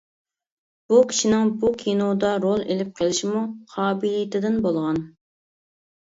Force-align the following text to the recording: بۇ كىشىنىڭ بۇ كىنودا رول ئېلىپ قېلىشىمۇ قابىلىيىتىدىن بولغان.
بۇ 0.91 1.01
كىشىنىڭ 1.09 1.49
بۇ 1.63 1.67
كىنودا 1.81 2.31
رول 2.45 2.63
ئېلىپ 2.75 2.89
قېلىشىمۇ 3.01 3.41
قابىلىيىتىدىن 3.73 4.57
بولغان. 4.67 4.99